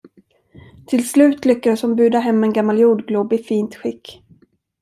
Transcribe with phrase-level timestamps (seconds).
[0.87, 4.23] Till slut lyckades hon buda hem en gammal jordglob i fint skick.